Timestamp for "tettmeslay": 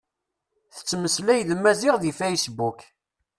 0.75-1.41